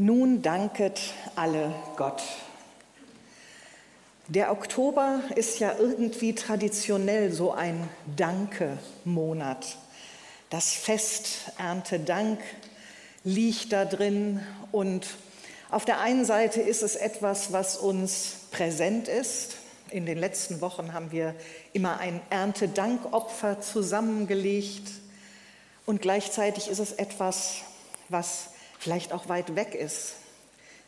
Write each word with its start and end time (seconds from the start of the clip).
Nun 0.00 0.42
danket 0.42 1.00
alle 1.34 1.74
Gott. 1.96 2.22
Der 4.28 4.52
Oktober 4.52 5.22
ist 5.34 5.58
ja 5.58 5.74
irgendwie 5.76 6.36
traditionell 6.36 7.32
so 7.32 7.50
ein 7.50 7.88
Danke-Monat. 8.16 9.76
Das 10.50 10.72
Fest 10.72 11.50
Erntedank 11.58 12.38
liegt 13.24 13.72
da 13.72 13.84
drin 13.84 14.38
und 14.70 15.08
auf 15.68 15.84
der 15.84 15.98
einen 15.98 16.24
Seite 16.24 16.60
ist 16.60 16.84
es 16.84 16.94
etwas, 16.94 17.52
was 17.52 17.76
uns 17.76 18.36
präsent 18.52 19.08
ist. 19.08 19.56
In 19.90 20.06
den 20.06 20.18
letzten 20.18 20.60
Wochen 20.60 20.92
haben 20.92 21.10
wir 21.10 21.34
immer 21.72 21.98
ein 21.98 22.20
Erntedankopfer 22.30 23.60
zusammengelegt 23.60 24.92
und 25.86 26.00
gleichzeitig 26.00 26.68
ist 26.68 26.78
es 26.78 26.92
etwas, 26.92 27.62
was 28.08 28.50
vielleicht 28.78 29.12
auch 29.12 29.28
weit 29.28 29.56
weg 29.56 29.74
ist. 29.74 30.14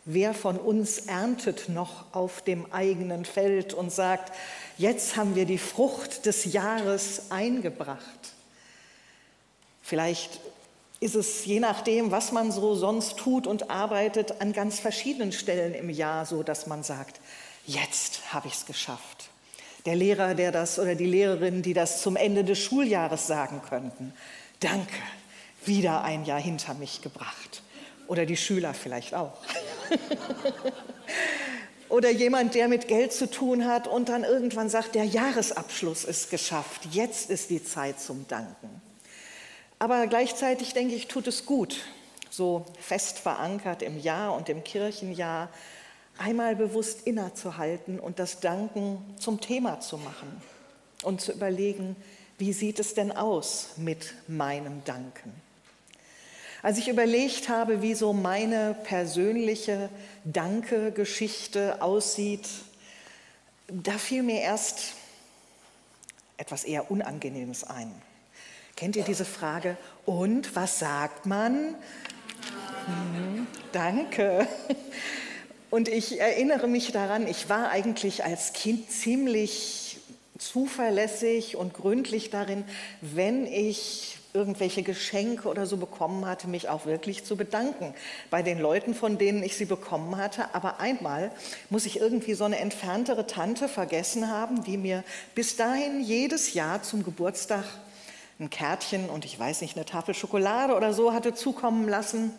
Wer 0.05 0.33
von 0.33 0.57
uns 0.57 0.99
erntet 0.99 1.69
noch 1.69 2.07
auf 2.13 2.43
dem 2.43 2.73
eigenen 2.73 3.25
Feld 3.25 3.75
und 3.75 3.93
sagt, 3.93 4.33
jetzt 4.79 5.17
haben 5.17 5.35
wir 5.35 5.45
die 5.45 5.59
Frucht 5.59 6.25
des 6.27 6.53
Jahres 6.53 7.31
eingebracht? 7.31 8.01
Vielleicht 9.83 10.41
ist 11.01 11.15
es 11.15 11.45
je 11.45 11.61
nachdem, 11.61 12.11
was 12.11 12.33
man 12.33 12.53
so 12.53 12.75
sonst 12.75 13.17
tut 13.17 13.47
und 13.47 13.71
arbeitet, 13.71 14.41
an 14.41 14.53
ganz 14.53 14.81
verschiedenen 14.81 15.33
Stellen 15.33 15.75
im 15.75 15.91
Jahr 15.91 16.27
so, 16.27 16.43
dass 16.43 16.67
man 16.67 16.83
sagt, 16.83 17.21
jetzt 17.67 18.33
habe 18.33 18.49
ich 18.49 18.55
es 18.55 18.67
geschafft. 18.67 19.31
Der 19.87 19.97
Lehrer, 19.97 20.35
der 20.35 20.53
das 20.53 20.79
oder 20.79 20.95
die 20.95 21.07
Lehrerin, 21.07 21.63
die 21.63 21.73
das 21.73 22.03
zum 22.03 22.17
Ende 22.17 22.45
des 22.45 22.59
Schuljahres 22.59 23.27
sagen 23.27 23.63
könnten, 23.67 24.13
danke, 24.61 24.95
wieder 25.65 26.03
ein 26.03 26.25
Jahr 26.25 26.41
hinter 26.41 26.75
mich 26.75 27.01
gebracht. 27.01 27.63
Oder 28.11 28.27
die 28.27 28.37
Schüler 28.37 28.75
vielleicht 28.75 29.15
auch. 29.15 29.35
Oder 31.89 32.11
jemand, 32.11 32.57
der 32.57 32.67
mit 32.67 32.89
Geld 32.89 33.13
zu 33.13 33.31
tun 33.31 33.67
hat 33.67 33.87
und 33.87 34.09
dann 34.09 34.25
irgendwann 34.25 34.69
sagt, 34.69 34.97
der 34.97 35.05
Jahresabschluss 35.05 36.03
ist 36.03 36.29
geschafft, 36.29 36.89
jetzt 36.91 37.31
ist 37.31 37.51
die 37.51 37.63
Zeit 37.63 38.01
zum 38.01 38.27
Danken. 38.27 38.83
Aber 39.79 40.09
gleichzeitig 40.09 40.73
denke 40.73 40.97
ich, 40.97 41.07
tut 41.07 41.29
es 41.29 41.47
gut, 41.47 41.85
so 42.31 42.67
fest 42.81 43.21
verankert 43.21 43.81
im 43.81 43.97
Jahr 43.97 44.35
und 44.35 44.49
im 44.49 44.65
Kirchenjahr, 44.65 45.49
einmal 46.19 46.57
bewusst 46.57 47.07
innezuhalten 47.07 48.01
und 48.01 48.19
das 48.19 48.41
Danken 48.41 48.99
zum 49.21 49.41
Thema 49.41 49.79
zu 49.79 49.99
machen 49.99 50.43
und 51.05 51.21
zu 51.21 51.31
überlegen, 51.31 51.95
wie 52.39 52.53
sieht 52.53 52.81
es 52.81 52.95
denn 52.95 53.13
aus 53.13 53.75
mit 53.77 54.15
meinem 54.27 54.83
Danken? 54.85 55.33
Als 56.63 56.77
ich 56.79 56.89
überlegt 56.89 57.49
habe, 57.49 57.81
wie 57.81 57.95
so 57.95 58.13
meine 58.13 58.77
persönliche 58.85 59.89
Danke-Geschichte 60.25 61.81
aussieht, 61.81 62.47
da 63.69 63.93
fiel 63.93 64.23
mir 64.23 64.41
erst 64.41 64.95
etwas 66.37 66.65
eher 66.65 66.91
Unangenehmes 66.91 67.65
ein. 67.65 67.91
Kennt 68.77 68.97
ihr 68.97 69.05
diese 69.05 69.25
Frage? 69.25 69.77
Und 70.05 70.55
was 70.55 70.79
sagt 70.79 71.27
man? 71.27 71.75
Hm, 72.87 73.47
danke. 73.73 74.47
Und 75.71 75.89
ich 75.89 76.19
erinnere 76.21 76.67
mich 76.67 76.91
daran, 76.91 77.27
ich 77.27 77.49
war 77.49 77.71
eigentlich 77.71 78.25
als 78.25 78.53
Kind 78.53 78.91
ziemlich 78.91 79.99
zuverlässig 80.39 81.57
und 81.57 81.75
gründlich 81.75 82.31
darin, 82.31 82.65
wenn 83.01 83.47
ich 83.47 84.19
irgendwelche 84.33 84.83
Geschenke 84.83 85.49
oder 85.49 85.67
so 85.67 85.77
bekommen 85.77 86.27
hatte, 86.27 86.49
mich 86.49 86.69
auch 86.69 86.87
wirklich 86.87 87.25
zu 87.25 87.37
bedanken 87.37 87.95
bei 88.31 88.43
den 88.43 88.59
Leuten, 88.59 88.95
von 88.95 89.19
denen 89.19 89.43
ich 89.43 89.57
sie 89.57 89.65
bekommen 89.65 90.17
hatte. 90.17 90.55
Aber 90.55 90.81
einmal 90.81 91.33
muss 91.69 91.87
ich 91.87 92.01
irgendwie 92.01 92.35
so 92.35 92.45
eine 92.45 92.59
entferntere 92.59 93.27
Tante 93.27 93.69
vergessen 93.69 94.29
haben, 94.29 94.63
die 94.65 94.77
mir 94.77 95.05
bis 95.35 95.57
dahin 95.57 96.01
jedes 96.01 96.55
Jahr 96.55 96.83
zum 96.83 97.05
Geburtstag 97.05 97.65
ein 98.39 98.51
Kärtchen 98.51 99.11
und 99.11 99.25
ich 99.25 99.39
weiß 99.39 99.61
nicht, 99.61 99.77
eine 99.77 99.85
Tafel 99.85 100.15
Schokolade 100.15 100.75
oder 100.75 100.95
so 100.95 101.13
hatte 101.13 101.35
zukommen 101.35 101.89
lassen. 101.89 102.33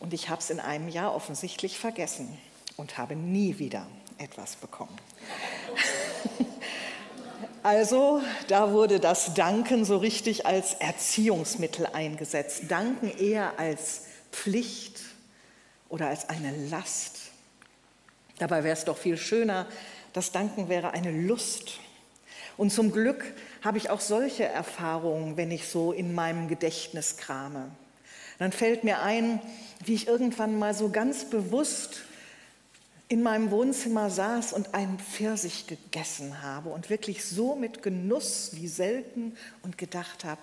Und 0.00 0.12
ich 0.12 0.28
habe 0.28 0.40
es 0.40 0.50
in 0.50 0.60
einem 0.60 0.88
Jahr 0.88 1.14
offensichtlich 1.14 1.78
vergessen 1.78 2.38
und 2.76 2.98
habe 2.98 3.16
nie 3.16 3.58
wieder 3.58 3.86
etwas 4.18 4.56
bekommen. 4.56 4.96
Also 7.68 8.22
da 8.46 8.72
wurde 8.72 8.98
das 8.98 9.34
Danken 9.34 9.84
so 9.84 9.98
richtig 9.98 10.46
als 10.46 10.72
Erziehungsmittel 10.72 11.84
eingesetzt. 11.84 12.62
Danken 12.68 13.10
eher 13.10 13.58
als 13.58 14.06
Pflicht 14.32 14.98
oder 15.90 16.06
als 16.06 16.30
eine 16.30 16.50
Last. 16.70 17.18
Dabei 18.38 18.64
wäre 18.64 18.74
es 18.74 18.86
doch 18.86 18.96
viel 18.96 19.18
schöner, 19.18 19.66
das 20.14 20.32
Danken 20.32 20.70
wäre 20.70 20.92
eine 20.92 21.10
Lust. 21.10 21.72
Und 22.56 22.72
zum 22.72 22.90
Glück 22.90 23.34
habe 23.62 23.76
ich 23.76 23.90
auch 23.90 24.00
solche 24.00 24.46
Erfahrungen, 24.46 25.36
wenn 25.36 25.50
ich 25.50 25.68
so 25.68 25.92
in 25.92 26.14
meinem 26.14 26.48
Gedächtnis 26.48 27.18
krame. 27.18 27.68
Dann 28.38 28.52
fällt 28.52 28.82
mir 28.82 29.02
ein, 29.02 29.42
wie 29.84 29.92
ich 29.92 30.08
irgendwann 30.08 30.58
mal 30.58 30.72
so 30.72 30.88
ganz 30.88 31.26
bewusst 31.26 32.00
in 33.08 33.22
meinem 33.22 33.50
Wohnzimmer 33.50 34.10
saß 34.10 34.52
und 34.52 34.74
einen 34.74 34.98
Pfirsich 34.98 35.66
gegessen 35.66 36.42
habe 36.42 36.68
und 36.68 36.90
wirklich 36.90 37.24
so 37.24 37.54
mit 37.54 37.82
Genuss 37.82 38.50
wie 38.52 38.68
selten 38.68 39.34
und 39.62 39.78
gedacht 39.78 40.24
habe, 40.24 40.42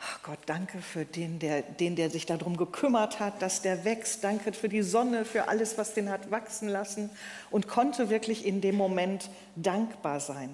ach 0.00 0.22
Gott, 0.24 0.40
danke 0.46 0.78
für 0.78 1.04
den 1.04 1.38
der, 1.38 1.62
den, 1.62 1.94
der 1.94 2.10
sich 2.10 2.26
darum 2.26 2.56
gekümmert 2.56 3.20
hat, 3.20 3.40
dass 3.42 3.62
der 3.62 3.84
wächst. 3.84 4.24
Danke 4.24 4.52
für 4.52 4.68
die 4.68 4.82
Sonne, 4.82 5.24
für 5.24 5.48
alles, 5.48 5.78
was 5.78 5.94
den 5.94 6.10
hat 6.10 6.32
wachsen 6.32 6.68
lassen 6.68 7.10
und 7.50 7.68
konnte 7.68 8.10
wirklich 8.10 8.44
in 8.44 8.60
dem 8.60 8.74
Moment 8.74 9.30
dankbar 9.54 10.18
sein. 10.18 10.50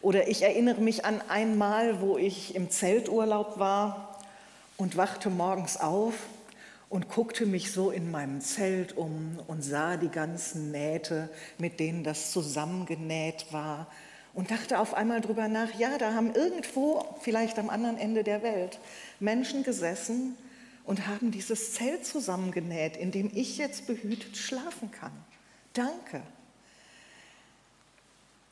Oder 0.00 0.28
ich 0.28 0.42
erinnere 0.42 0.80
mich 0.80 1.04
an 1.04 1.20
einmal, 1.28 2.00
wo 2.00 2.16
ich 2.16 2.54
im 2.54 2.70
Zelturlaub 2.70 3.58
war 3.58 4.18
und 4.78 4.96
wachte 4.96 5.28
morgens 5.28 5.78
auf 5.78 6.14
und 6.88 7.08
guckte 7.08 7.46
mich 7.46 7.72
so 7.72 7.90
in 7.90 8.10
meinem 8.10 8.40
Zelt 8.40 8.96
um 8.96 9.38
und 9.46 9.62
sah 9.62 9.96
die 9.96 10.08
ganzen 10.08 10.70
Nähte, 10.70 11.28
mit 11.58 11.80
denen 11.80 12.04
das 12.04 12.30
zusammengenäht 12.30 13.46
war 13.50 13.88
und 14.34 14.50
dachte 14.50 14.78
auf 14.78 14.94
einmal 14.94 15.20
drüber 15.20 15.48
nach, 15.48 15.74
ja, 15.78 15.98
da 15.98 16.14
haben 16.14 16.34
irgendwo, 16.34 17.04
vielleicht 17.20 17.58
am 17.58 17.70
anderen 17.70 17.96
Ende 17.96 18.22
der 18.22 18.42
Welt, 18.42 18.78
Menschen 19.18 19.64
gesessen 19.64 20.36
und 20.84 21.06
haben 21.06 21.30
dieses 21.30 21.72
Zelt 21.72 22.06
zusammengenäht, 22.06 22.96
in 22.96 23.10
dem 23.10 23.30
ich 23.34 23.58
jetzt 23.58 23.86
behütet 23.86 24.36
schlafen 24.36 24.90
kann. 24.90 25.12
Danke. 25.72 26.22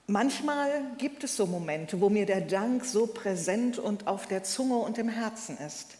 Manchmal 0.06 0.70
gibt 0.98 1.22
es 1.24 1.36
so 1.36 1.46
Momente, 1.46 2.00
wo 2.00 2.10
mir 2.10 2.26
der 2.26 2.42
Dank 2.42 2.84
so 2.84 3.06
präsent 3.06 3.78
und 3.78 4.06
auf 4.06 4.26
der 4.26 4.42
Zunge 4.42 4.76
und 4.76 4.98
im 4.98 5.08
Herzen 5.08 5.56
ist, 5.58 5.96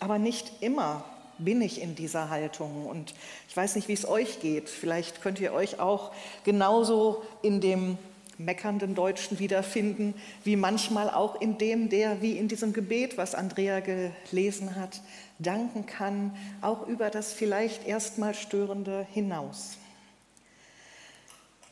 aber 0.00 0.18
nicht 0.18 0.62
immer 0.62 1.04
bin 1.38 1.62
ich 1.62 1.80
in 1.80 1.94
dieser 1.94 2.30
Haltung. 2.30 2.86
Und 2.86 3.14
ich 3.48 3.56
weiß 3.56 3.76
nicht, 3.76 3.88
wie 3.88 3.92
es 3.92 4.06
euch 4.06 4.40
geht. 4.40 4.68
Vielleicht 4.68 5.22
könnt 5.22 5.40
ihr 5.40 5.52
euch 5.52 5.80
auch 5.80 6.12
genauso 6.44 7.22
in 7.42 7.60
dem 7.60 7.98
meckernden 8.38 8.94
Deutschen 8.94 9.38
wiederfinden, 9.38 10.14
wie 10.42 10.56
manchmal 10.56 11.10
auch 11.10 11.40
in 11.40 11.58
dem, 11.58 11.88
der 11.88 12.20
wie 12.20 12.36
in 12.36 12.48
diesem 12.48 12.72
Gebet, 12.72 13.16
was 13.16 13.34
Andrea 13.34 13.80
gelesen 13.80 14.76
hat, 14.76 15.00
danken 15.38 15.86
kann, 15.86 16.36
auch 16.60 16.86
über 16.86 17.10
das 17.10 17.32
vielleicht 17.32 17.86
erstmal 17.86 18.34
Störende 18.34 19.06
hinaus. 19.12 19.78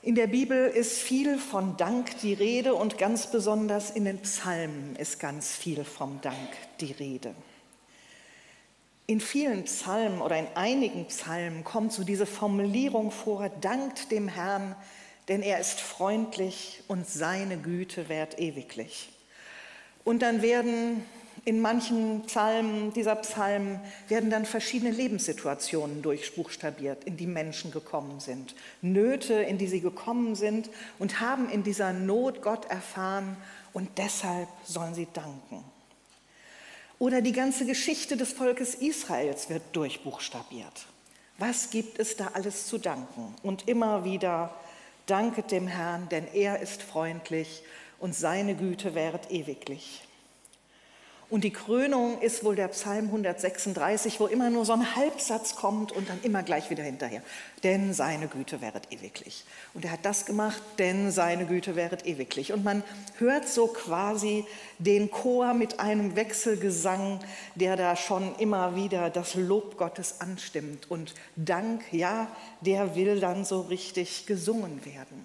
In 0.05 0.17
der 0.17 0.27
Bibel 0.27 0.67
ist 0.67 0.99
viel 0.99 1.39
von 1.39 1.77
Dank 1.77 2.19
die 2.23 2.35
Rede 2.35 2.75
und 2.75 2.99
ganz 2.99 3.29
besonders 3.29 3.91
in 3.91 4.05
den 4.05 4.19
Psalmen 4.19 4.97
ist 4.97 5.21
ganz 5.21 5.53
viel 5.53 5.85
vom 5.85 6.21
Dank 6.23 6.49
die 6.81 6.91
Rede. 6.91 7.35
In 9.07 9.21
vielen 9.21 9.65
Psalmen 9.65 10.21
oder 10.21 10.39
in 10.39 10.47
einigen 10.55 11.07
Psalmen 11.07 11.65
kommt 11.65 11.93
so 11.93 12.05
diese 12.05 12.27
Formulierung 12.27 13.11
vor, 13.11 13.49
dankt 13.61 14.11
dem 14.11 14.29
Herrn, 14.29 14.77
denn 15.29 15.43
er 15.43 15.61
ist 15.61 15.81
freundlich 15.81 16.83
und 16.89 17.07
seine 17.07 17.57
Güte 17.57 18.09
währt 18.09 18.39
ewiglich. 18.39 19.11
Und 20.05 20.23
dann 20.23 20.43
werden 20.43 21.05
in 21.45 21.61
manchen 21.61 22.23
Psalmen 22.27 22.93
dieser 22.93 23.17
Psalmen 23.17 23.81
werden 24.09 24.31
dann 24.31 24.47
verschiedene 24.47 24.93
Lebenssituationen 24.93 26.01
durchbuchstabiert, 26.01 27.03
in 27.03 27.17
die 27.17 27.27
Menschen 27.27 27.73
gekommen 27.73 28.21
sind. 28.21 28.55
Nöte, 28.81 29.35
in 29.35 29.59
die 29.59 29.67
sie 29.67 29.81
gekommen 29.81 30.37
sind 30.37 30.71
und 31.01 31.21
haben 31.21 31.51
in 31.51 31.65
dieser 31.65 31.93
Not 31.93 32.43
Gott 32.43 32.67
erfahren 32.67 33.37
und 33.73 33.99
deshalb 33.99 34.49
sollen 34.65 34.95
sie 34.95 35.09
danken. 35.13 35.65
Oder 37.03 37.21
die 37.21 37.33
ganze 37.33 37.67
Geschichte 37.67 38.17
des 38.17 38.33
Volkes 38.33 38.77
Israels 38.77 39.51
wird 39.51 39.65
durchbuchstabiert. 39.73 40.87
Was 41.37 41.71
gibt 41.71 41.99
es 41.99 42.17
da 42.17 42.29
alles 42.35 42.69
zu 42.69 42.79
danken? 42.79 43.35
Und 43.43 43.67
immer 43.67 44.05
wieder 44.05 44.55
danket 45.07 45.51
dem 45.51 45.67
Herrn, 45.67 46.09
denn 46.11 46.29
er 46.33 46.61
ist 46.61 46.81
freundlich 46.81 47.65
und 47.99 48.15
seine 48.15 48.55
Güte 48.55 48.95
währt 48.95 49.33
ewiglich. 49.33 50.03
Und 51.33 51.45
die 51.45 51.51
Krönung 51.51 52.21
ist 52.21 52.45
wohl 52.45 52.57
der 52.57 52.69
Psalm 52.69 53.07
136, 53.07 54.21
wo 54.21 54.27
immer 54.27 54.51
nur 54.51 54.67
so 54.67 54.75
ein 54.75 54.95
Halbsatz 54.95 55.57
kommt 55.57 55.91
und 55.91 56.11
dann 56.11 56.21
immer 56.23 56.43
gleich 56.43 56.69
wieder 56.69 56.85
hinterher. 56.85 57.23
Denn 57.63 57.95
seine 57.95 58.29
Güte 58.29 58.61
wäret 58.61 58.93
ewiglich. 58.93 59.47
Und 59.73 59.87
er 59.87 59.93
hat 59.93 60.05
das 60.05 60.27
gemacht, 60.27 60.63
denn 60.79 61.11
seine 61.11 61.47
Güte 61.47 61.75
wäret 61.75 62.05
ewiglich. 62.05 62.53
Und 62.53 62.65
man 62.65 62.83
hört 63.17 63.49
so 63.49 63.69
quasi 63.69 64.45
den 64.79 65.11
Chor 65.11 65.55
mit 65.55 65.81
einem 65.81 66.17
Wechselgesang, 66.17 67.21
der 67.55 67.77
da 67.77 67.97
schon 67.97 68.37
immer 68.37 68.77
wieder 68.77 69.09
das 69.09 69.35
Lob 69.35 69.79
Gottes 69.79 70.21
anstimmt. 70.21 70.91
Und 70.91 71.15
Dank, 71.37 71.83
ja, 71.93 72.29
der 72.61 72.95
will 72.95 73.21
dann 73.21 73.47
so 73.47 73.63
richtig 73.63 74.27
gesungen 74.27 74.85
werden. 74.85 75.25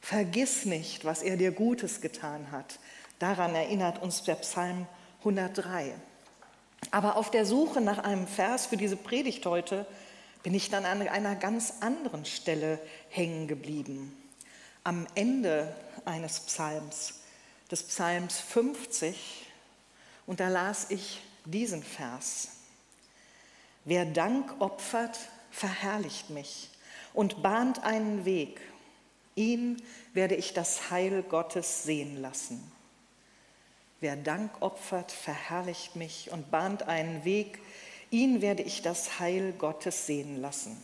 Vergiss 0.00 0.66
nicht, 0.66 1.04
was 1.04 1.24
er 1.24 1.36
dir 1.36 1.50
Gutes 1.50 2.00
getan 2.00 2.52
hat. 2.52 2.78
Daran 3.18 3.56
erinnert 3.56 4.00
uns 4.00 4.22
der 4.22 4.36
Psalm 4.36 4.86
103. 5.20 5.94
Aber 6.90 7.16
auf 7.16 7.30
der 7.30 7.46
Suche 7.46 7.80
nach 7.80 7.98
einem 7.98 8.26
Vers 8.26 8.66
für 8.66 8.76
diese 8.76 8.96
Predigt 8.96 9.46
heute 9.46 9.86
bin 10.42 10.54
ich 10.54 10.70
dann 10.70 10.86
an 10.86 11.06
einer 11.06 11.36
ganz 11.36 11.74
anderen 11.80 12.24
Stelle 12.24 12.80
hängen 13.10 13.46
geblieben. 13.46 14.16
Am 14.82 15.06
Ende 15.14 15.74
eines 16.04 16.40
Psalms, 16.40 17.20
des 17.70 17.82
Psalms 17.82 18.40
50, 18.40 19.46
und 20.26 20.40
da 20.40 20.48
las 20.48 20.90
ich 20.90 21.20
diesen 21.44 21.82
Vers. 21.82 22.48
Wer 23.84 24.06
Dank 24.06 24.60
opfert, 24.60 25.18
verherrlicht 25.50 26.30
mich 26.30 26.70
und 27.12 27.42
bahnt 27.42 27.82
einen 27.82 28.24
Weg. 28.24 28.60
Ihn 29.34 29.82
werde 30.12 30.34
ich 30.34 30.54
das 30.54 30.90
Heil 30.90 31.22
Gottes 31.22 31.82
sehen 31.82 32.20
lassen. 32.20 32.72
Wer 34.00 34.16
Dank 34.16 34.50
opfert, 34.60 35.12
verherrlicht 35.12 35.94
mich 35.94 36.30
und 36.32 36.50
bahnt 36.50 36.84
einen 36.84 37.24
Weg. 37.24 37.60
Ihn 38.10 38.40
werde 38.40 38.62
ich 38.62 38.80
das 38.80 39.20
Heil 39.20 39.52
Gottes 39.52 40.06
sehen 40.06 40.40
lassen. 40.40 40.76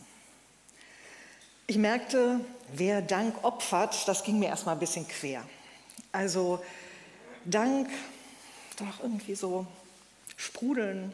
Ich 1.65 1.77
merkte, 1.77 2.39
wer 2.73 3.01
Dank 3.01 3.43
opfert, 3.43 4.07
das 4.07 4.23
ging 4.23 4.37
mir 4.37 4.49
erstmal 4.49 4.75
ein 4.75 4.79
bisschen 4.79 5.07
quer. 5.07 5.43
Also 6.11 6.63
Dank, 7.43 7.89
doch 8.77 9.01
irgendwie 9.01 9.35
so 9.35 9.65
sprudeln, 10.35 11.11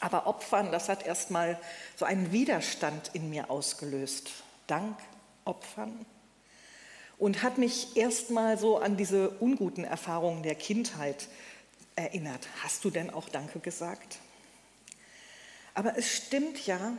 aber 0.00 0.26
opfern, 0.26 0.70
das 0.70 0.88
hat 0.88 1.06
erstmal 1.06 1.58
so 1.96 2.04
einen 2.04 2.32
Widerstand 2.32 3.10
in 3.14 3.30
mir 3.30 3.50
ausgelöst. 3.50 4.30
Dank 4.66 4.96
opfern 5.44 6.04
und 7.18 7.42
hat 7.42 7.58
mich 7.58 7.96
erstmal 7.96 8.58
so 8.58 8.78
an 8.78 8.96
diese 8.96 9.30
unguten 9.30 9.84
Erfahrungen 9.84 10.42
der 10.42 10.54
Kindheit 10.54 11.28
erinnert. 11.96 12.48
Hast 12.62 12.84
du 12.84 12.90
denn 12.90 13.10
auch 13.10 13.28
Danke 13.28 13.58
gesagt? 13.58 14.18
Aber 15.74 15.96
es 15.96 16.08
stimmt 16.16 16.66
ja, 16.66 16.92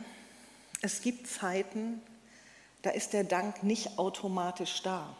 es 0.82 1.02
gibt 1.02 1.26
Zeiten, 1.26 2.00
da 2.82 2.90
ist 2.90 3.12
der 3.12 3.24
Dank 3.24 3.62
nicht 3.62 3.98
automatisch 3.98 4.82
da. 4.82 5.16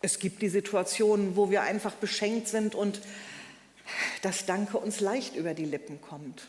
Es 0.00 0.18
gibt 0.18 0.42
die 0.42 0.48
Situationen, 0.48 1.36
wo 1.36 1.50
wir 1.50 1.62
einfach 1.62 1.94
beschenkt 1.94 2.48
sind 2.48 2.74
und 2.74 3.00
das 4.22 4.46
Danke 4.46 4.78
uns 4.78 5.00
leicht 5.00 5.34
über 5.34 5.54
die 5.54 5.64
Lippen 5.64 6.00
kommt. 6.00 6.46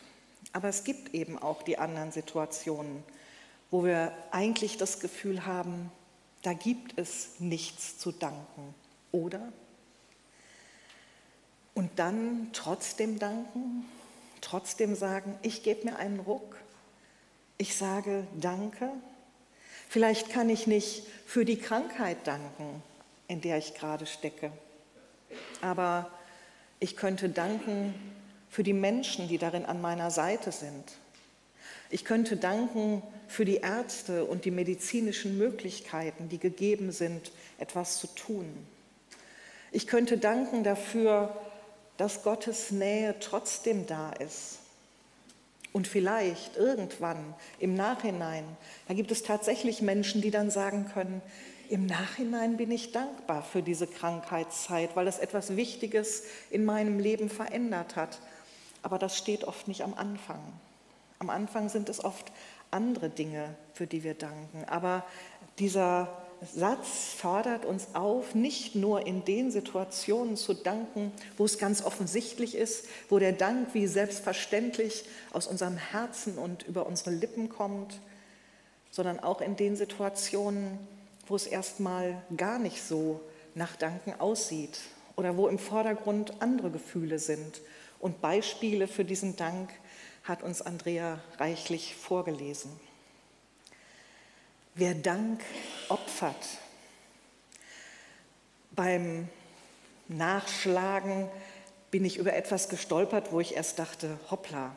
Aber 0.52 0.68
es 0.68 0.84
gibt 0.84 1.14
eben 1.14 1.38
auch 1.38 1.62
die 1.62 1.78
anderen 1.78 2.12
Situationen, 2.12 3.02
wo 3.70 3.84
wir 3.84 4.12
eigentlich 4.30 4.76
das 4.76 5.00
Gefühl 5.00 5.46
haben, 5.46 5.90
da 6.42 6.52
gibt 6.52 6.98
es 6.98 7.30
nichts 7.38 7.98
zu 7.98 8.12
danken, 8.12 8.74
oder? 9.12 9.52
Und 11.74 11.98
dann 11.98 12.50
trotzdem 12.52 13.18
danken, 13.18 13.84
trotzdem 14.40 14.94
sagen, 14.94 15.38
ich 15.42 15.62
gebe 15.62 15.84
mir 15.90 15.96
einen 15.96 16.20
Ruck, 16.20 16.56
ich 17.58 17.76
sage 17.76 18.26
Danke. 18.40 18.90
Vielleicht 19.88 20.30
kann 20.30 20.48
ich 20.48 20.66
nicht 20.66 21.04
für 21.26 21.44
die 21.44 21.58
Krankheit 21.58 22.18
danken, 22.26 22.82
in 23.28 23.40
der 23.40 23.58
ich 23.58 23.74
gerade 23.74 24.06
stecke, 24.06 24.52
aber 25.60 26.10
ich 26.78 26.96
könnte 26.96 27.28
danken 27.28 27.94
für 28.48 28.62
die 28.62 28.72
Menschen, 28.72 29.28
die 29.28 29.38
darin 29.38 29.66
an 29.66 29.80
meiner 29.80 30.10
Seite 30.10 30.52
sind. 30.52 30.84
Ich 31.90 32.04
könnte 32.04 32.36
danken 32.36 33.02
für 33.26 33.44
die 33.44 33.56
Ärzte 33.56 34.24
und 34.24 34.44
die 34.44 34.52
medizinischen 34.52 35.36
Möglichkeiten, 35.36 36.28
die 36.28 36.38
gegeben 36.38 36.92
sind, 36.92 37.32
etwas 37.58 37.98
zu 37.98 38.06
tun. 38.08 38.46
Ich 39.72 39.86
könnte 39.86 40.16
danken 40.16 40.64
dafür, 40.64 41.36
dass 41.96 42.22
Gottes 42.22 42.70
Nähe 42.70 43.16
trotzdem 43.20 43.86
da 43.86 44.10
ist. 44.12 44.58
Und 45.72 45.86
vielleicht 45.86 46.56
irgendwann 46.56 47.34
im 47.60 47.74
Nachhinein, 47.74 48.44
da 48.88 48.94
gibt 48.94 49.12
es 49.12 49.22
tatsächlich 49.22 49.82
Menschen, 49.82 50.20
die 50.20 50.32
dann 50.32 50.50
sagen 50.50 50.86
können, 50.92 51.22
im 51.68 51.86
Nachhinein 51.86 52.56
bin 52.56 52.72
ich 52.72 52.90
dankbar 52.90 53.44
für 53.44 53.62
diese 53.62 53.86
Krankheitszeit, 53.86 54.96
weil 54.96 55.06
es 55.06 55.20
etwas 55.20 55.54
Wichtiges 55.54 56.24
in 56.50 56.64
meinem 56.64 56.98
Leben 56.98 57.30
verändert 57.30 57.94
hat. 57.94 58.18
Aber 58.82 58.98
das 58.98 59.16
steht 59.16 59.44
oft 59.44 59.68
nicht 59.68 59.82
am 59.82 59.94
Anfang. 59.94 60.40
Am 61.22 61.28
Anfang 61.28 61.68
sind 61.68 61.90
es 61.90 62.02
oft 62.02 62.32
andere 62.70 63.10
Dinge, 63.10 63.54
für 63.74 63.86
die 63.86 64.04
wir 64.04 64.14
danken. 64.14 64.64
Aber 64.66 65.04
dieser 65.58 66.08
Satz 66.40 67.12
fordert 67.14 67.66
uns 67.66 67.88
auf, 67.92 68.34
nicht 68.34 68.74
nur 68.74 69.06
in 69.06 69.22
den 69.26 69.50
Situationen 69.50 70.38
zu 70.38 70.54
danken, 70.54 71.12
wo 71.36 71.44
es 71.44 71.58
ganz 71.58 71.82
offensichtlich 71.84 72.54
ist, 72.54 72.86
wo 73.10 73.18
der 73.18 73.32
Dank 73.32 73.74
wie 73.74 73.86
selbstverständlich 73.86 75.04
aus 75.30 75.46
unserem 75.46 75.76
Herzen 75.76 76.38
und 76.38 76.62
über 76.62 76.86
unsere 76.86 77.10
Lippen 77.10 77.50
kommt, 77.50 78.00
sondern 78.90 79.20
auch 79.20 79.42
in 79.42 79.56
den 79.56 79.76
Situationen, 79.76 80.78
wo 81.26 81.36
es 81.36 81.46
erstmal 81.46 82.22
gar 82.34 82.58
nicht 82.58 82.82
so 82.82 83.20
nach 83.54 83.76
Danken 83.76 84.18
aussieht 84.18 84.80
oder 85.16 85.36
wo 85.36 85.48
im 85.48 85.58
Vordergrund 85.58 86.40
andere 86.40 86.70
Gefühle 86.70 87.18
sind. 87.18 87.60
Und 87.98 88.22
Beispiele 88.22 88.88
für 88.88 89.04
diesen 89.04 89.36
Dank 89.36 89.68
hat 90.24 90.42
uns 90.42 90.62
Andrea 90.62 91.20
reichlich 91.38 91.94
vorgelesen. 91.96 92.70
Wer 94.74 94.94
Dank 94.94 95.40
opfert, 95.88 96.36
beim 98.72 99.28
Nachschlagen 100.08 101.28
bin 101.90 102.04
ich 102.04 102.18
über 102.18 102.34
etwas 102.34 102.68
gestolpert, 102.68 103.32
wo 103.32 103.40
ich 103.40 103.56
erst 103.56 103.78
dachte, 103.78 104.18
hoppla. 104.30 104.74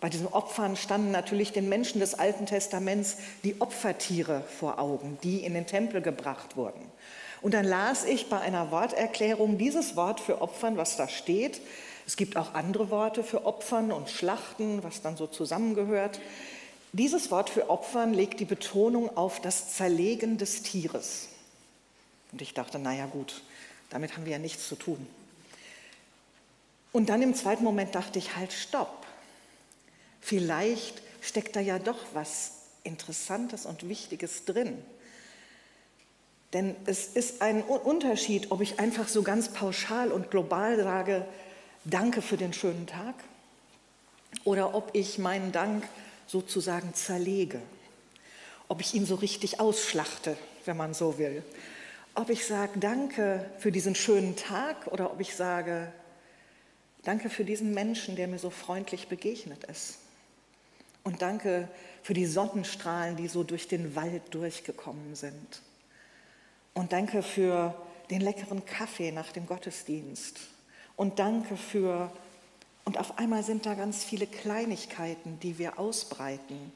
Bei 0.00 0.08
diesen 0.08 0.26
Opfern 0.26 0.76
standen 0.76 1.12
natürlich 1.12 1.52
den 1.52 1.68
Menschen 1.68 2.00
des 2.00 2.14
Alten 2.14 2.46
Testaments 2.46 3.18
die 3.44 3.60
Opfertiere 3.60 4.42
vor 4.58 4.78
Augen, 4.78 5.18
die 5.22 5.44
in 5.44 5.54
den 5.54 5.66
Tempel 5.66 6.02
gebracht 6.02 6.56
wurden. 6.56 6.80
Und 7.40 7.54
dann 7.54 7.64
las 7.64 8.04
ich 8.04 8.28
bei 8.28 8.40
einer 8.40 8.70
Worterklärung 8.70 9.58
dieses 9.58 9.96
Wort 9.96 10.20
für 10.20 10.40
Opfern, 10.40 10.76
was 10.76 10.96
da 10.96 11.08
steht, 11.08 11.60
es 12.06 12.16
gibt 12.16 12.36
auch 12.36 12.54
andere 12.54 12.90
Worte 12.90 13.22
für 13.22 13.46
Opfern 13.46 13.92
und 13.92 14.10
Schlachten, 14.10 14.82
was 14.82 15.02
dann 15.02 15.16
so 15.16 15.26
zusammengehört. 15.26 16.20
Dieses 16.92 17.30
Wort 17.30 17.48
für 17.48 17.70
Opfern 17.70 18.12
legt 18.12 18.40
die 18.40 18.44
Betonung 18.44 19.16
auf 19.16 19.40
das 19.40 19.74
Zerlegen 19.74 20.36
des 20.36 20.62
Tieres. 20.62 21.28
Und 22.32 22.42
ich 22.42 22.54
dachte, 22.54 22.78
naja 22.78 23.06
gut, 23.06 23.42
damit 23.90 24.16
haben 24.16 24.24
wir 24.24 24.32
ja 24.32 24.38
nichts 24.38 24.68
zu 24.68 24.76
tun. 24.76 25.06
Und 26.92 27.08
dann 27.08 27.22
im 27.22 27.34
zweiten 27.34 27.64
Moment 27.64 27.94
dachte 27.94 28.18
ich, 28.18 28.36
halt, 28.36 28.52
stopp. 28.52 29.06
Vielleicht 30.20 31.02
steckt 31.20 31.56
da 31.56 31.60
ja 31.60 31.78
doch 31.78 31.98
was 32.12 32.52
Interessantes 32.84 33.64
und 33.64 33.88
Wichtiges 33.88 34.44
drin. 34.44 34.76
Denn 36.52 36.76
es 36.84 37.06
ist 37.06 37.40
ein 37.40 37.62
Unterschied, 37.62 38.50
ob 38.50 38.60
ich 38.60 38.78
einfach 38.78 39.08
so 39.08 39.22
ganz 39.22 39.48
pauschal 39.48 40.12
und 40.12 40.30
global 40.30 40.76
sage, 40.76 41.26
Danke 41.84 42.22
für 42.22 42.36
den 42.36 42.52
schönen 42.52 42.86
Tag 42.86 43.16
oder 44.44 44.72
ob 44.74 44.90
ich 44.92 45.18
meinen 45.18 45.50
Dank 45.50 45.82
sozusagen 46.28 46.94
zerlege, 46.94 47.60
ob 48.68 48.80
ich 48.80 48.94
ihn 48.94 49.04
so 49.04 49.16
richtig 49.16 49.58
ausschlachte, 49.58 50.36
wenn 50.64 50.76
man 50.76 50.94
so 50.94 51.18
will, 51.18 51.42
ob 52.14 52.30
ich 52.30 52.46
sage 52.46 52.78
Danke 52.78 53.50
für 53.58 53.72
diesen 53.72 53.96
schönen 53.96 54.36
Tag 54.36 54.86
oder 54.86 55.10
ob 55.10 55.18
ich 55.20 55.34
sage 55.34 55.92
Danke 57.02 57.28
für 57.28 57.44
diesen 57.44 57.74
Menschen, 57.74 58.14
der 58.14 58.28
mir 58.28 58.38
so 58.38 58.50
freundlich 58.50 59.08
begegnet 59.08 59.64
ist. 59.64 59.98
Und 61.02 61.20
danke 61.20 61.68
für 62.04 62.14
die 62.14 62.26
Sonnenstrahlen, 62.26 63.16
die 63.16 63.26
so 63.26 63.42
durch 63.42 63.66
den 63.66 63.96
Wald 63.96 64.22
durchgekommen 64.30 65.16
sind. 65.16 65.62
Und 66.74 66.92
danke 66.92 67.24
für 67.24 67.74
den 68.08 68.20
leckeren 68.20 68.64
Kaffee 68.64 69.10
nach 69.10 69.32
dem 69.32 69.46
Gottesdienst 69.46 70.51
und 71.02 71.18
danke 71.18 71.56
für, 71.56 72.12
und 72.84 72.96
auf 72.96 73.18
einmal 73.18 73.42
sind 73.42 73.66
da 73.66 73.74
ganz 73.74 74.04
viele 74.04 74.24
Kleinigkeiten, 74.24 75.40
die 75.40 75.58
wir 75.58 75.80
ausbreiten. 75.80 76.72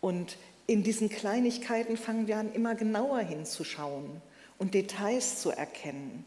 Und 0.00 0.36
in 0.66 0.82
diesen 0.82 1.08
Kleinigkeiten 1.08 1.96
fangen 1.96 2.26
wir 2.26 2.38
an, 2.38 2.52
immer 2.54 2.74
genauer 2.74 3.20
hinzuschauen 3.20 4.20
und 4.58 4.74
Details 4.74 5.40
zu 5.40 5.52
erkennen. 5.52 6.24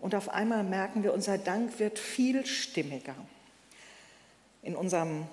Und 0.00 0.16
auf 0.16 0.28
einmal 0.30 0.64
merken 0.64 1.04
wir, 1.04 1.14
unser 1.14 1.38
Dank 1.38 1.78
wird 1.78 2.00
viel 2.00 2.44
stimmiger. 2.46 3.14
In 4.64 4.74
unserem 4.74 5.28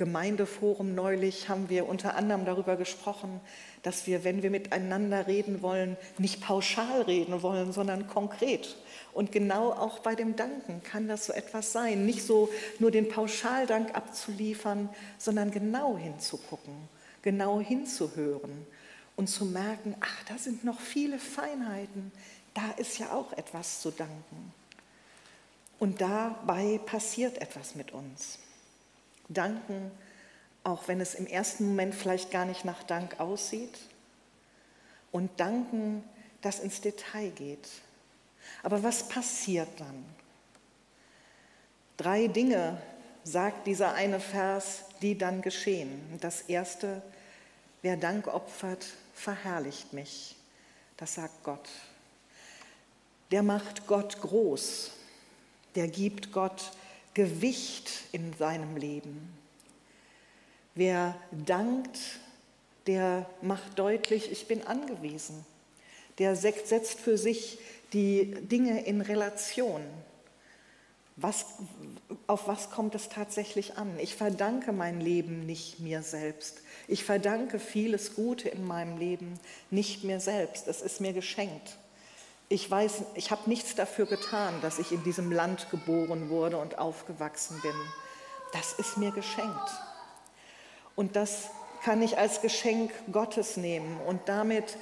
Gemeindeforum 0.00 0.94
neulich 0.94 1.50
haben 1.50 1.68
wir 1.68 1.86
unter 1.86 2.14
anderem 2.14 2.46
darüber 2.46 2.76
gesprochen, 2.76 3.38
dass 3.82 4.06
wir, 4.06 4.24
wenn 4.24 4.42
wir 4.42 4.48
miteinander 4.48 5.26
reden 5.26 5.60
wollen, 5.60 5.98
nicht 6.16 6.40
pauschal 6.40 7.02
reden 7.02 7.42
wollen, 7.42 7.70
sondern 7.70 8.06
konkret. 8.06 8.78
Und 9.12 9.30
genau 9.30 9.72
auch 9.72 9.98
bei 9.98 10.14
dem 10.14 10.36
Danken 10.36 10.82
kann 10.82 11.06
das 11.06 11.26
so 11.26 11.34
etwas 11.34 11.72
sein. 11.72 12.06
Nicht 12.06 12.26
so 12.26 12.48
nur 12.78 12.90
den 12.90 13.10
Pauschaldank 13.10 13.94
abzuliefern, 13.94 14.88
sondern 15.18 15.50
genau 15.50 15.98
hinzugucken, 15.98 16.88
genau 17.20 17.60
hinzuhören 17.60 18.66
und 19.16 19.28
zu 19.28 19.44
merken, 19.44 19.94
ach, 20.00 20.24
da 20.30 20.38
sind 20.38 20.64
noch 20.64 20.80
viele 20.80 21.18
Feinheiten, 21.18 22.10
da 22.54 22.70
ist 22.78 22.98
ja 22.98 23.12
auch 23.12 23.34
etwas 23.34 23.82
zu 23.82 23.90
danken. 23.90 24.54
Und 25.78 26.00
dabei 26.00 26.80
passiert 26.86 27.36
etwas 27.42 27.74
mit 27.74 27.92
uns. 27.92 28.38
Danken, 29.30 29.90
auch 30.62 30.88
wenn 30.88 31.00
es 31.00 31.14
im 31.14 31.26
ersten 31.26 31.68
Moment 31.68 31.94
vielleicht 31.94 32.30
gar 32.30 32.44
nicht 32.44 32.64
nach 32.64 32.82
Dank 32.82 33.18
aussieht. 33.18 33.78
Und 35.12 35.40
danken, 35.40 36.04
das 36.42 36.60
ins 36.60 36.80
Detail 36.80 37.30
geht. 37.30 37.68
Aber 38.62 38.82
was 38.82 39.08
passiert 39.08 39.68
dann? 39.78 40.04
Drei 41.96 42.28
Dinge 42.28 42.80
sagt 43.24 43.66
dieser 43.66 43.94
eine 43.94 44.20
Vers, 44.20 44.84
die 45.02 45.16
dann 45.16 45.42
geschehen. 45.42 46.00
Das 46.20 46.42
erste, 46.42 47.02
wer 47.82 47.96
Dank 47.96 48.26
opfert, 48.26 48.86
verherrlicht 49.14 49.92
mich. 49.92 50.36
Das 50.96 51.14
sagt 51.14 51.42
Gott. 51.44 51.68
Der 53.30 53.42
macht 53.42 53.86
Gott 53.86 54.20
groß. 54.20 54.92
Der 55.74 55.88
gibt 55.88 56.32
Gott 56.32 56.72
Gewicht 57.14 57.90
in 58.12 58.32
seinem 58.38 58.76
Leben. 58.76 59.28
Wer 60.74 61.16
dankt, 61.46 61.98
der 62.86 63.28
macht 63.42 63.78
deutlich, 63.78 64.30
ich 64.30 64.46
bin 64.46 64.66
angewiesen. 64.66 65.44
Der 66.18 66.36
setzt 66.36 67.00
für 67.00 67.18
sich 67.18 67.58
die 67.92 68.34
Dinge 68.42 68.84
in 68.84 69.00
Relation. 69.00 69.82
Was, 71.16 71.44
auf 72.26 72.48
was 72.48 72.70
kommt 72.70 72.94
es 72.94 73.08
tatsächlich 73.08 73.76
an? 73.76 73.98
Ich 73.98 74.14
verdanke 74.14 74.72
mein 74.72 75.00
Leben 75.00 75.44
nicht 75.44 75.80
mir 75.80 76.02
selbst. 76.02 76.62
Ich 76.88 77.04
verdanke 77.04 77.58
vieles 77.58 78.14
Gute 78.14 78.48
in 78.48 78.66
meinem 78.66 78.96
Leben 78.96 79.38
nicht 79.70 80.02
mir 80.02 80.20
selbst. 80.20 80.66
Es 80.66 80.80
ist 80.80 81.00
mir 81.00 81.12
geschenkt. 81.12 81.76
Ich 82.52 82.68
weiß, 82.68 83.02
ich 83.14 83.30
habe 83.30 83.48
nichts 83.48 83.76
dafür 83.76 84.06
getan, 84.06 84.52
dass 84.60 84.80
ich 84.80 84.90
in 84.90 85.04
diesem 85.04 85.30
Land 85.30 85.70
geboren 85.70 86.30
wurde 86.30 86.56
und 86.56 86.78
aufgewachsen 86.78 87.60
bin. 87.62 87.74
Das 88.52 88.72
ist 88.72 88.96
mir 88.96 89.12
geschenkt. 89.12 89.70
Und 90.96 91.14
das 91.14 91.50
kann 91.84 92.02
ich 92.02 92.18
als 92.18 92.42
Geschenk 92.42 92.90
Gottes 93.12 93.56
nehmen 93.56 94.00
und 94.04 94.28
damit 94.28 94.76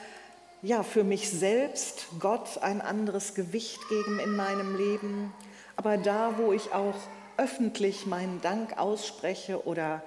ja, 0.62 0.82
für 0.82 1.04
mich 1.04 1.28
selbst 1.28 2.06
Gott 2.18 2.56
ein 2.62 2.80
anderes 2.80 3.34
Gewicht 3.34 3.86
geben 3.90 4.18
in 4.18 4.34
meinem 4.34 4.74
Leben. 4.74 5.34
Aber 5.76 5.98
da, 5.98 6.38
wo 6.38 6.54
ich 6.54 6.72
auch 6.72 6.96
öffentlich 7.36 8.06
meinen 8.06 8.40
Dank 8.40 8.78
ausspreche 8.78 9.66
oder 9.66 10.02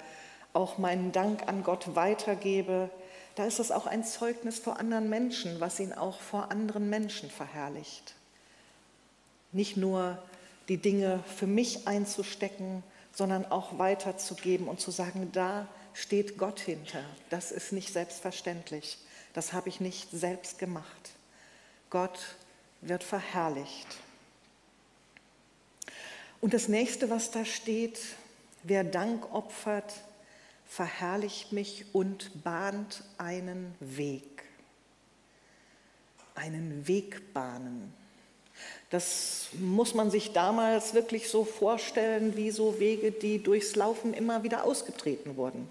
auch 0.52 0.78
meinen 0.78 1.12
Dank 1.12 1.46
an 1.46 1.62
Gott 1.62 1.94
weitergebe, 1.94 2.90
da 3.34 3.46
ist 3.46 3.58
es 3.58 3.70
auch 3.70 3.86
ein 3.86 4.04
Zeugnis 4.04 4.58
vor 4.58 4.78
anderen 4.78 5.08
Menschen, 5.08 5.60
was 5.60 5.80
ihn 5.80 5.92
auch 5.92 6.20
vor 6.20 6.50
anderen 6.50 6.90
Menschen 6.90 7.30
verherrlicht. 7.30 8.14
Nicht 9.52 9.76
nur 9.76 10.18
die 10.68 10.76
Dinge 10.76 11.22
für 11.36 11.46
mich 11.46 11.86
einzustecken, 11.86 12.82
sondern 13.12 13.44
auch 13.46 13.78
weiterzugeben 13.78 14.68
und 14.68 14.80
zu 14.80 14.90
sagen, 14.90 15.30
da 15.32 15.66
steht 15.94 16.38
Gott 16.38 16.60
hinter. 16.60 17.04
Das 17.30 17.52
ist 17.52 17.72
nicht 17.72 17.92
selbstverständlich. 17.92 18.98
Das 19.34 19.52
habe 19.52 19.68
ich 19.68 19.80
nicht 19.80 20.10
selbst 20.10 20.58
gemacht. 20.58 21.10
Gott 21.90 22.18
wird 22.80 23.04
verherrlicht. 23.04 23.86
Und 26.40 26.54
das 26.54 26.68
nächste, 26.68 27.10
was 27.10 27.30
da 27.30 27.44
steht, 27.44 27.98
wer 28.62 28.84
Dank 28.84 29.32
opfert, 29.32 29.94
verherrlicht 30.74 31.52
mich 31.52 31.84
und 31.92 32.42
bahnt 32.44 33.04
einen 33.18 33.74
Weg. 33.78 34.44
Einen 36.34 36.88
Weg 36.88 37.34
bahnen. 37.34 37.92
Das 38.88 39.48
muss 39.60 39.92
man 39.92 40.10
sich 40.10 40.32
damals 40.32 40.94
wirklich 40.94 41.28
so 41.28 41.44
vorstellen, 41.44 42.36
wie 42.36 42.50
so 42.50 42.80
Wege, 42.80 43.12
die 43.12 43.42
durchs 43.42 43.76
Laufen 43.76 44.14
immer 44.14 44.44
wieder 44.44 44.64
ausgetreten 44.64 45.36
wurden. 45.36 45.68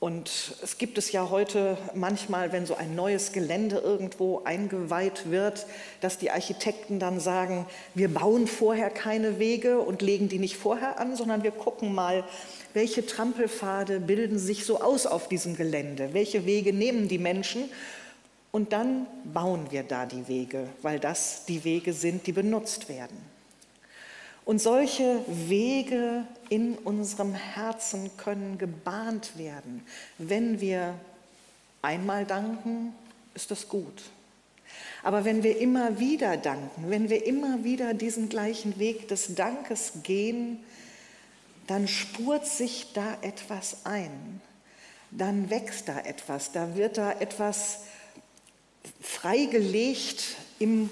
Und 0.00 0.54
es 0.62 0.78
gibt 0.78 0.96
es 0.96 1.10
ja 1.10 1.28
heute 1.30 1.76
manchmal, 1.94 2.52
wenn 2.52 2.66
so 2.66 2.76
ein 2.76 2.94
neues 2.94 3.32
Gelände 3.32 3.78
irgendwo 3.78 4.42
eingeweiht 4.44 5.28
wird, 5.30 5.66
dass 6.00 6.18
die 6.18 6.30
Architekten 6.30 7.00
dann 7.00 7.18
sagen, 7.18 7.66
wir 7.94 8.12
bauen 8.12 8.46
vorher 8.46 8.90
keine 8.90 9.40
Wege 9.40 9.80
und 9.80 10.00
legen 10.00 10.28
die 10.28 10.38
nicht 10.38 10.56
vorher 10.56 11.00
an, 11.00 11.16
sondern 11.16 11.42
wir 11.42 11.50
gucken 11.50 11.94
mal, 11.94 12.22
welche 12.78 13.04
Trampelpfade 13.04 13.98
bilden 13.98 14.38
sich 14.38 14.64
so 14.64 14.80
aus 14.80 15.04
auf 15.04 15.28
diesem 15.28 15.56
Gelände, 15.56 16.10
welche 16.12 16.46
Wege 16.46 16.72
nehmen 16.72 17.08
die 17.08 17.18
Menschen 17.18 17.64
und 18.52 18.72
dann 18.72 19.08
bauen 19.24 19.66
wir 19.70 19.82
da 19.82 20.06
die 20.06 20.28
Wege, 20.28 20.68
weil 20.80 21.00
das 21.00 21.44
die 21.46 21.64
Wege 21.64 21.92
sind, 21.92 22.28
die 22.28 22.32
benutzt 22.32 22.88
werden. 22.88 23.16
Und 24.44 24.60
solche 24.60 25.24
Wege 25.26 26.24
in 26.50 26.76
unserem 26.76 27.34
Herzen 27.34 28.12
können 28.16 28.58
gebahnt 28.58 29.36
werden. 29.36 29.82
Wenn 30.18 30.60
wir 30.60 30.94
einmal 31.82 32.26
danken, 32.26 32.94
ist 33.34 33.50
das 33.50 33.68
gut. 33.68 34.04
Aber 35.02 35.24
wenn 35.24 35.42
wir 35.42 35.58
immer 35.58 35.98
wieder 35.98 36.36
danken, 36.36 36.90
wenn 36.90 37.10
wir 37.10 37.26
immer 37.26 37.64
wieder 37.64 37.92
diesen 37.92 38.28
gleichen 38.28 38.78
Weg 38.78 39.08
des 39.08 39.34
Dankes 39.34 39.94
gehen, 40.04 40.60
dann 41.68 41.86
spurt 41.86 42.46
sich 42.46 42.92
da 42.94 43.18
etwas 43.20 43.84
ein. 43.84 44.40
Dann 45.10 45.50
wächst 45.50 45.88
da 45.88 46.00
etwas, 46.00 46.50
da 46.50 46.74
wird 46.74 46.98
da 46.98 47.12
etwas 47.12 47.80
freigelegt 49.00 50.36
im, 50.58 50.90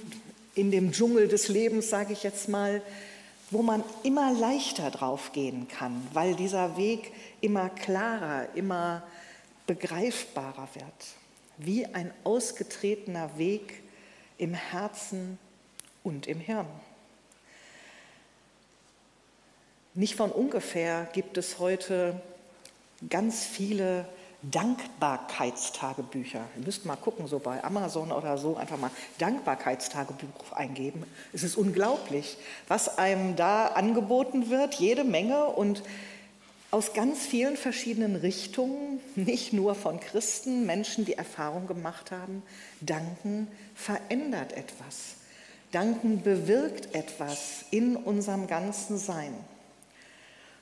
in 0.54 0.71
dem 0.71 0.92
Dschungel 0.92 1.28
des 1.28 1.49
Lebens, 1.49 1.90
sage 1.90 2.12
ich 2.12 2.23
jetzt 2.23 2.49
mal, 2.49 2.83
wo 3.50 3.62
man 3.62 3.83
immer 4.02 4.33
leichter 4.33 4.90
drauf 4.90 5.33
gehen 5.33 5.66
kann, 5.68 6.06
weil 6.12 6.35
dieser 6.35 6.76
Weg 6.76 7.12
immer 7.40 7.68
klarer, 7.68 8.49
immer 8.54 9.02
begreifbarer 9.66 10.68
wird. 10.75 10.85
Wie 11.59 11.87
ein 11.87 12.12
ausgetretener 12.25 13.38
Weg 13.38 13.83
im 14.37 14.52
Herzen 14.52 15.38
und 16.02 16.26
im 16.26 16.40
Hirn. 16.40 16.66
Nicht 19.97 20.15
von 20.15 20.31
ungefähr 20.31 21.09
gibt 21.15 21.38
es 21.38 21.59
heute 21.59 22.21
ganz 23.09 23.47
viele 23.47 24.05
Dankbarkeitstagebücher. 24.43 26.45
Ihr 26.59 26.67
müsst 26.67 26.85
mal 26.85 26.97
gucken, 26.97 27.26
so 27.26 27.38
bei 27.38 27.65
Amazon 27.65 28.12
oder 28.12 28.37
so, 28.37 28.57
einfach 28.57 28.76
mal 28.76 28.91
Dankbarkeitstagebuch 29.19 30.53
eingeben. 30.53 31.05
Es 31.33 31.43
ist 31.43 31.57
unglaublich, 31.57 32.37
was 32.69 32.99
einem 32.99 33.37
da 33.37 33.69
angeboten 33.69 34.50
wird, 34.50 34.75
jede 34.75 35.03
Menge 35.03 35.47
und 35.47 35.83
aus 36.71 36.93
ganz 36.93 37.21
vielen 37.21 37.57
verschiedenen 37.57 38.17
Richtungen, 38.17 39.00
nicht 39.15 39.55
nur 39.55 39.75
von 39.75 39.99
Christen, 39.99 40.67
Menschen, 40.67 41.07
die 41.07 41.15
Erfahrung 41.15 41.67
gemacht 41.67 42.11
haben, 42.11 42.43
Danken 42.83 43.49
verändert 43.75 44.53
etwas. 44.53 45.15
Danken 45.73 46.21
bewirkt 46.21 46.95
etwas 46.95 47.65
in 47.71 47.97
unserem 47.97 48.47
ganzen 48.47 48.99
Sein. 48.99 49.33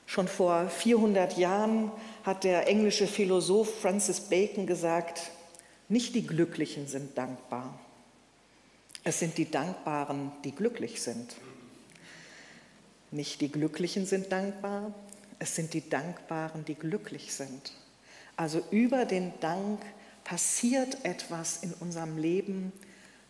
Schon 0.05 0.27
vor 0.27 0.69
400 0.69 1.37
Jahren 1.37 1.91
hat 2.23 2.43
der 2.43 2.67
englische 2.67 3.07
Philosoph 3.07 3.81
Francis 3.81 4.21
Bacon 4.21 4.67
gesagt, 4.67 5.31
nicht 5.89 6.15
die 6.15 6.25
Glücklichen 6.25 6.87
sind 6.87 7.17
dankbar, 7.17 7.79
es 9.03 9.19
sind 9.19 9.37
die 9.37 9.49
Dankbaren, 9.49 10.31
die 10.43 10.51
glücklich 10.51 11.01
sind. 11.01 11.35
Nicht 13.11 13.39
die 13.41 13.51
Glücklichen 13.51 14.05
sind 14.05 14.31
dankbar, 14.31 14.93
es 15.37 15.55
sind 15.55 15.73
die 15.73 15.87
Dankbaren, 15.87 16.65
die 16.65 16.75
glücklich 16.75 17.33
sind. 17.33 17.73
Also 18.35 18.61
über 18.71 19.05
den 19.05 19.31
Dank 19.39 19.79
passiert 20.23 21.05
etwas 21.05 21.63
in 21.63 21.73
unserem 21.73 22.17
Leben, 22.17 22.71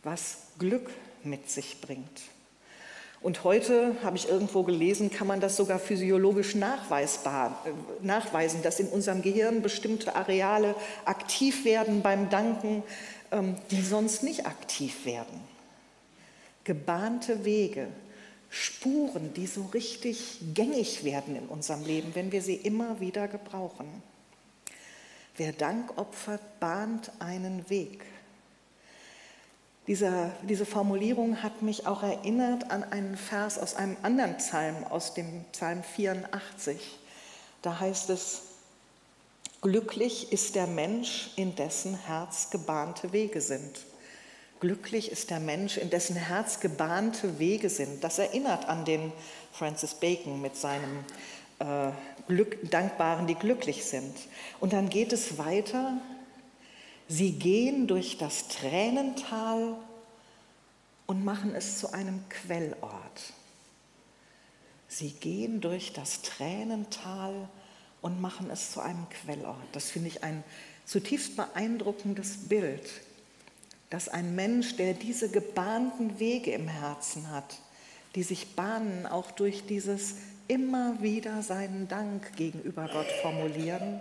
was 0.01 0.37
Glück 0.59 0.89
mit 1.23 1.49
sich 1.49 1.81
bringt. 1.81 2.21
Und 3.21 3.43
heute, 3.43 3.95
habe 4.03 4.17
ich 4.17 4.29
irgendwo 4.29 4.63
gelesen, 4.63 5.09
kann 5.09 5.27
man 5.27 5.39
das 5.39 5.55
sogar 5.55 5.79
physiologisch 5.79 6.53
nachweisbar, 6.55 7.63
äh, 7.65 8.05
nachweisen, 8.05 8.61
dass 8.61 8.79
in 8.79 8.87
unserem 8.87 9.21
Gehirn 9.21 9.61
bestimmte 9.61 10.15
Areale 10.15 10.75
aktiv 11.05 11.65
werden 11.65 12.01
beim 12.01 12.29
Danken, 12.29 12.83
ähm, 13.31 13.55
die 13.71 13.81
sonst 13.81 14.23
nicht 14.23 14.45
aktiv 14.45 15.05
werden. 15.05 15.41
gebahnte 16.65 17.45
Wege, 17.45 17.87
Spuren, 18.49 19.33
die 19.33 19.47
so 19.47 19.65
richtig 19.73 20.39
gängig 20.53 21.03
werden 21.03 21.35
in 21.35 21.47
unserem 21.47 21.85
Leben, 21.85 22.15
wenn 22.15 22.31
wir 22.31 22.41
sie 22.41 22.55
immer 22.55 22.99
wieder 22.99 23.27
gebrauchen. 23.27 23.87
Wer 25.37 25.51
Dank 25.51 25.97
opfert, 25.97 26.59
bahnt 26.59 27.11
einen 27.19 27.69
Weg. 27.69 28.03
Diese, 29.87 30.31
diese 30.41 30.65
Formulierung 30.65 31.43
hat 31.43 31.61
mich 31.61 31.85
auch 31.85 32.01
erinnert 32.01 32.71
an 32.71 32.83
einen 32.83 33.17
Vers 33.17 33.59
aus 33.59 33.75
einem 33.75 33.95
anderen 34.01 34.37
Psalm, 34.37 34.83
aus 34.83 35.13
dem 35.13 35.45
Psalm 35.51 35.83
84. 35.83 36.79
Da 37.61 37.79
heißt 37.79 38.09
es, 38.09 38.41
glücklich 39.61 40.31
ist 40.31 40.55
der 40.55 40.65
Mensch, 40.65 41.29
in 41.35 41.55
dessen 41.55 41.95
Herz 41.95 42.49
gebahnte 42.49 43.13
Wege 43.13 43.41
sind. 43.41 43.85
Glücklich 44.59 45.11
ist 45.11 45.29
der 45.29 45.39
Mensch, 45.39 45.77
in 45.77 45.91
dessen 45.91 46.15
Herz 46.15 46.59
gebahnte 46.59 47.37
Wege 47.37 47.69
sind. 47.69 48.03
Das 48.03 48.17
erinnert 48.17 48.67
an 48.67 48.85
den 48.85 49.11
Francis 49.51 49.93
Bacon 49.93 50.41
mit 50.41 50.55
seinem 50.55 51.03
äh, 51.59 51.91
Glück, 52.27 52.71
Dankbaren, 52.71 53.27
die 53.27 53.35
glücklich 53.35 53.85
sind. 53.85 54.15
Und 54.59 54.73
dann 54.73 54.89
geht 54.89 55.13
es 55.13 55.37
weiter 55.37 55.93
Sie 57.07 57.33
gehen 57.33 57.87
durch 57.87 58.17
das 58.17 58.47
Tränental 58.47 59.75
und 61.05 61.23
machen 61.23 61.53
es 61.53 61.79
zu 61.79 61.93
einem 61.93 62.27
Quellort. 62.29 63.33
Sie 64.87 65.11
gehen 65.11 65.61
durch 65.61 65.93
das 65.93 66.21
Tränental 66.21 67.47
und 68.01 68.21
machen 68.21 68.49
es 68.49 68.71
zu 68.71 68.81
einem 68.81 69.07
Quellort. 69.09 69.67
Das 69.71 69.91
finde 69.91 70.07
ich 70.09 70.23
ein 70.23 70.43
zutiefst 70.85 71.35
beeindruckendes 71.35 72.47
Bild, 72.47 72.87
dass 73.89 74.09
ein 74.09 74.35
Mensch, 74.35 74.75
der 74.77 74.93
diese 74.93 75.29
gebahnten 75.29 76.19
Wege 76.19 76.51
im 76.51 76.67
Herzen 76.67 77.29
hat, 77.31 77.59
die 78.15 78.23
sich 78.23 78.55
bahnen 78.55 79.05
auch 79.05 79.31
durch 79.31 79.65
dieses 79.65 80.15
immer 80.47 81.01
wieder 81.01 81.41
seinen 81.41 81.87
Dank 81.87 82.35
gegenüber 82.35 82.87
Gott 82.91 83.11
formulieren, 83.21 83.99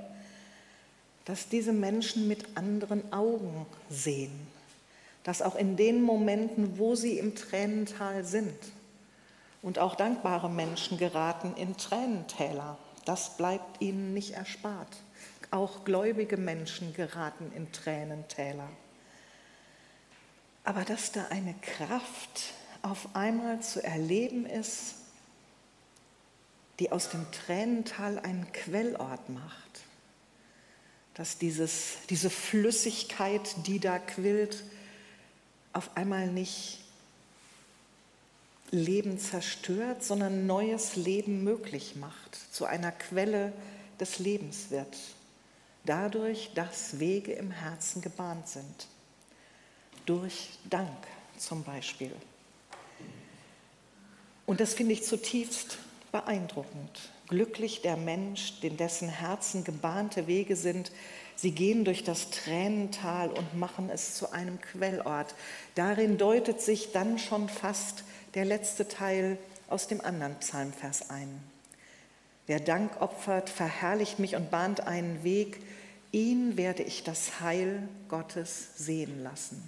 dass 1.25 1.49
diese 1.49 1.73
Menschen 1.73 2.29
mit 2.29 2.57
anderen 2.57 3.13
Augen 3.13 3.67
sehen, 3.89 4.47
dass 5.23 5.43
auch 5.43 5.57
in 5.57 5.77
den 5.77 6.03
Momenten, 6.03 6.79
wo 6.79 6.95
sie 6.95 7.19
im 7.19 7.35
Tränental 7.35 8.25
sind, 8.25 8.59
und 9.65 9.79
auch 9.79 9.95
dankbare 9.95 10.51
Menschen 10.51 10.99
geraten 10.99 11.55
in 11.57 11.79
Tränentäler, 11.79 12.77
das 13.07 13.39
bleibt 13.39 13.81
ihnen 13.81 14.13
nicht 14.13 14.33
erspart. 14.33 14.95
Auch 15.51 15.85
gläubige 15.85 16.37
Menschen 16.37 16.93
geraten 16.93 17.51
in 17.57 17.73
Tränentäler. 17.73 18.69
Aber 20.65 20.85
dass 20.85 21.13
da 21.13 21.29
eine 21.31 21.55
Kraft 21.63 22.53
auf 22.83 23.09
einmal 23.15 23.61
zu 23.61 23.83
erleben 23.83 24.45
ist, 24.45 24.97
die 26.79 26.93
aus 26.93 27.09
dem 27.09 27.25
Tränental 27.33 28.19
einen 28.19 28.53
Quellort 28.53 29.31
macht, 29.31 29.81
dass 31.15 31.39
dieses, 31.39 31.99
diese 32.11 32.31
Flüssigkeit, 32.31 33.55
die 33.67 33.79
da 33.79 33.99
quillt, 33.99 34.65
auf 35.73 35.97
einmal 35.97 36.29
nicht 36.29 36.81
Leben 38.71 39.19
zerstört, 39.19 40.03
sondern 40.03 40.47
neues 40.47 40.97
Leben 40.97 41.45
möglich 41.45 41.97
macht, 41.97 42.39
zu 42.53 42.65
einer 42.65 42.91
Quelle 42.91 43.53
des 44.01 44.19
Lebens 44.19 44.71
wird. 44.71 44.97
Dadurch, 45.85 46.51
dass 46.55 46.99
Wege 46.99 47.33
im 47.33 47.51
Herzen 47.51 48.03
gebahnt 48.03 48.49
sind. 48.49 48.89
Durch 50.07 50.51
Dank 50.69 51.07
zum 51.39 51.63
Beispiel. 51.63 52.13
Und 54.47 54.61
das 54.61 54.75
finde 54.75 54.93
ich 54.93 55.05
zutiefst 55.05 55.79
beeindruckend. 56.11 57.14
Glücklich 57.29 57.81
der 57.81 57.97
Mensch, 57.97 58.55
in 58.61 58.77
dessen 58.77 59.09
Herzen 59.09 59.65
gebahnte 59.65 60.27
Wege 60.27 60.57
sind. 60.57 60.93
Sie 61.37 61.53
gehen 61.53 61.85
durch 61.85 62.05
das 62.05 62.31
Tränental 62.31 63.31
und 63.31 63.59
machen 63.59 63.89
es 63.91 64.15
zu 64.15 64.33
einem 64.33 64.61
Quellort. 64.61 65.35
Darin 65.75 66.19
deutet 66.19 66.61
sich 66.61 66.93
dann 66.93 67.19
schon 67.19 67.49
fast 67.49 68.05
der 68.35 68.45
letzte 68.45 68.89
Teil 68.89 69.39
aus 69.69 69.89
dem 69.89 70.03
anderen 70.03 70.35
Psalmvers 70.37 71.09
ein. 71.11 71.43
Wer 72.47 72.61
Dank 72.61 73.01
opfert, 73.01 73.49
verherrlicht 73.49 74.19
mich 74.19 74.37
und 74.37 74.51
bahnt 74.51 74.87
einen 74.87 75.25
Weg. 75.25 75.61
Ihn 76.13 76.59
werde 76.59 76.83
ich 76.83 77.05
das 77.05 77.41
Heil 77.41 77.89
Gottes 78.09 78.77
sehen 78.77 79.23
lassen. 79.23 79.63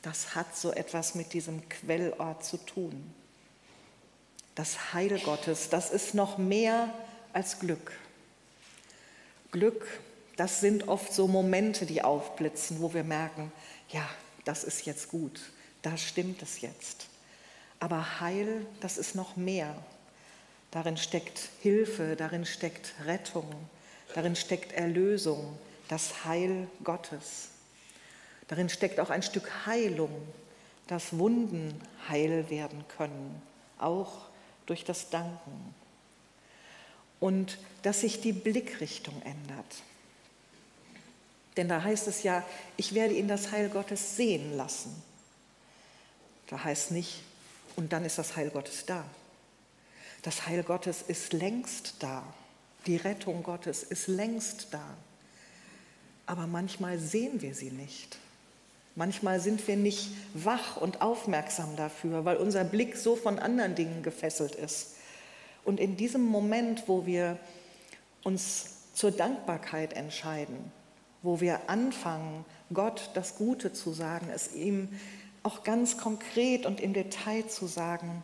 Das 0.00 0.34
hat 0.34 0.56
so 0.56 0.72
etwas 0.72 1.14
mit 1.14 1.34
diesem 1.34 1.68
Quellort 1.68 2.42
zu 2.44 2.56
tun 2.56 3.14
das 4.54 4.92
Heil 4.92 5.18
Gottes, 5.20 5.68
das 5.68 5.90
ist 5.90 6.14
noch 6.14 6.38
mehr 6.38 6.92
als 7.32 7.58
Glück. 7.58 7.92
Glück, 9.50 9.86
das 10.36 10.60
sind 10.60 10.88
oft 10.88 11.12
so 11.12 11.28
Momente, 11.28 11.86
die 11.86 12.02
aufblitzen, 12.02 12.80
wo 12.80 12.92
wir 12.92 13.04
merken, 13.04 13.52
ja, 13.90 14.08
das 14.44 14.64
ist 14.64 14.84
jetzt 14.86 15.08
gut, 15.08 15.40
da 15.82 15.96
stimmt 15.96 16.42
es 16.42 16.60
jetzt. 16.60 17.06
Aber 17.80 18.20
Heil, 18.20 18.66
das 18.80 18.98
ist 18.98 19.14
noch 19.14 19.36
mehr. 19.36 19.74
Darin 20.70 20.96
steckt 20.96 21.50
Hilfe, 21.60 22.16
darin 22.16 22.46
steckt 22.46 22.94
Rettung, 23.04 23.48
darin 24.14 24.34
steckt 24.34 24.72
Erlösung, 24.72 25.56
das 25.88 26.24
Heil 26.24 26.66
Gottes. 26.82 27.48
Darin 28.48 28.68
steckt 28.68 29.00
auch 29.00 29.10
ein 29.10 29.22
Stück 29.22 29.66
Heilung, 29.66 30.10
dass 30.86 31.16
Wunden 31.18 31.80
heil 32.08 32.50
werden 32.50 32.84
können, 32.96 33.40
auch 33.78 34.26
durch 34.66 34.84
das 34.84 35.10
Danken. 35.10 35.74
Und 37.20 37.58
dass 37.82 38.00
sich 38.00 38.20
die 38.20 38.32
Blickrichtung 38.32 39.20
ändert. 39.22 39.82
Denn 41.56 41.68
da 41.68 41.82
heißt 41.82 42.08
es 42.08 42.22
ja, 42.22 42.44
ich 42.76 42.94
werde 42.94 43.14
ihn 43.14 43.28
das 43.28 43.52
Heil 43.52 43.68
Gottes 43.68 44.16
sehen 44.16 44.56
lassen. 44.56 45.02
Da 46.48 46.62
heißt 46.62 46.90
nicht, 46.90 47.22
und 47.76 47.92
dann 47.92 48.04
ist 48.04 48.18
das 48.18 48.36
Heil 48.36 48.50
Gottes 48.50 48.86
da. 48.86 49.04
Das 50.22 50.46
Heil 50.46 50.62
Gottes 50.62 51.02
ist 51.02 51.32
längst 51.32 51.96
da. 52.00 52.24
Die 52.86 52.96
Rettung 52.96 53.42
Gottes 53.42 53.82
ist 53.82 54.08
längst 54.08 54.68
da. 54.70 54.96
Aber 56.26 56.46
manchmal 56.46 56.98
sehen 56.98 57.40
wir 57.40 57.54
sie 57.54 57.70
nicht. 57.70 58.18
Manchmal 58.96 59.40
sind 59.40 59.66
wir 59.66 59.76
nicht 59.76 60.10
wach 60.34 60.76
und 60.76 61.02
aufmerksam 61.02 61.74
dafür, 61.76 62.24
weil 62.24 62.36
unser 62.36 62.62
Blick 62.62 62.96
so 62.96 63.16
von 63.16 63.38
anderen 63.38 63.74
Dingen 63.74 64.02
gefesselt 64.02 64.54
ist. 64.54 64.94
Und 65.64 65.80
in 65.80 65.96
diesem 65.96 66.24
Moment, 66.24 66.84
wo 66.86 67.04
wir 67.04 67.38
uns 68.22 68.92
zur 68.94 69.10
Dankbarkeit 69.10 69.94
entscheiden, 69.94 70.70
wo 71.22 71.40
wir 71.40 71.68
anfangen, 71.68 72.44
Gott 72.72 73.10
das 73.14 73.36
Gute 73.36 73.72
zu 73.72 73.92
sagen, 73.92 74.28
es 74.32 74.54
ihm 74.54 74.88
auch 75.42 75.64
ganz 75.64 75.98
konkret 75.98 76.64
und 76.64 76.80
im 76.80 76.92
Detail 76.92 77.46
zu 77.48 77.66
sagen, 77.66 78.22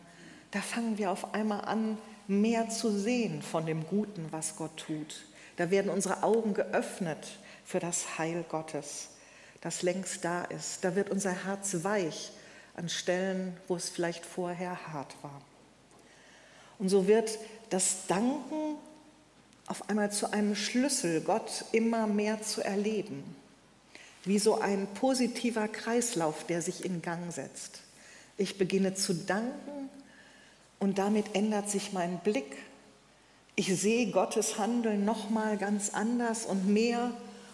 da 0.51 0.61
fangen 0.61 0.97
wir 0.97 1.11
auf 1.11 1.33
einmal 1.33 1.65
an, 1.65 1.97
mehr 2.27 2.69
zu 2.69 2.91
sehen 2.91 3.41
von 3.41 3.65
dem 3.65 3.85
Guten, 3.87 4.27
was 4.31 4.55
Gott 4.55 4.77
tut. 4.77 5.25
Da 5.57 5.69
werden 5.69 5.91
unsere 5.91 6.23
Augen 6.23 6.53
geöffnet 6.53 7.39
für 7.65 7.79
das 7.79 8.17
Heil 8.17 8.45
Gottes 8.47 9.09
das 9.61 9.83
längst 9.83 10.25
da 10.25 10.43
ist. 10.43 10.83
Da 10.83 10.95
wird 10.95 11.09
unser 11.09 11.45
Herz 11.45 11.83
weich 11.83 12.31
an 12.75 12.89
Stellen, 12.89 13.55
wo 13.67 13.75
es 13.75 13.89
vielleicht 13.89 14.25
vorher 14.25 14.87
hart 14.91 15.15
war. 15.21 15.41
Und 16.79 16.89
so 16.89 17.07
wird 17.07 17.37
das 17.69 18.07
Danken 18.07 18.75
auf 19.67 19.87
einmal 19.89 20.11
zu 20.11 20.33
einem 20.33 20.55
Schlüssel, 20.55 21.21
Gott 21.21 21.65
immer 21.71 22.07
mehr 22.07 22.41
zu 22.41 22.61
erleben. 22.61 23.23
Wie 24.25 24.39
so 24.39 24.59
ein 24.59 24.87
positiver 24.95 25.67
Kreislauf, 25.67 26.45
der 26.45 26.61
sich 26.61 26.83
in 26.83 27.01
Gang 27.01 27.31
setzt. 27.31 27.81
Ich 28.37 28.57
beginne 28.57 28.95
zu 28.95 29.13
danken 29.13 29.89
und 30.79 30.97
damit 30.97 31.35
ändert 31.35 31.69
sich 31.69 31.93
mein 31.93 32.19
Blick. 32.19 32.57
Ich 33.55 33.67
sehe 33.79 34.11
Gottes 34.11 34.57
Handeln 34.57 35.05
noch 35.05 35.29
mal 35.29 35.57
ganz 35.57 35.91
anders 35.91 36.45
und 36.45 36.67
mehr 36.67 37.11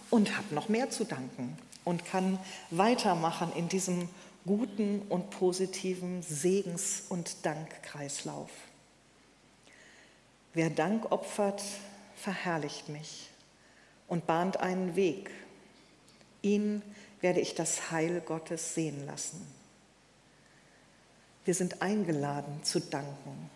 und 0.10 0.38
habe 0.38 0.56
noch 0.56 0.70
mehr 0.70 0.90
zu 0.90 1.04
danken 1.04 1.58
und 1.88 2.04
kann 2.04 2.38
weitermachen 2.70 3.54
in 3.56 3.70
diesem 3.70 4.10
guten 4.46 5.04
und 5.04 5.30
positiven 5.30 6.22
Segens- 6.22 7.04
und 7.08 7.46
Dankkreislauf. 7.46 8.50
Wer 10.54 10.70
Dank 10.70 11.10
opfert, 11.14 11.64
verherrlicht 12.18 12.90
mich 12.90 13.30
und 14.10 14.28
bahnt 14.28 14.58
einen 14.58 14.98
Weg. 14.98 15.32
Ihn 16.42 16.82
werde 17.22 17.40
ich 17.40 17.56
das 17.56 17.90
Heil 17.90 18.20
Gottes 18.20 18.74
sehen 18.74 19.06
lassen. 19.06 19.48
Wir 21.46 21.54
sind 21.54 21.82
eingeladen 21.82 22.66
zu 22.66 22.82
danken. 22.82 23.50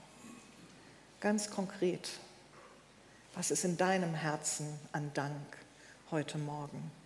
Ganz 1.19 1.49
konkret, 1.49 2.09
was 3.35 3.51
ist 3.51 3.65
in 3.65 3.75
deinem 3.75 4.13
Herzen 4.13 4.79
an 4.93 5.11
Dank 5.13 5.57
heute 6.11 6.37
Morgen? 6.37 7.00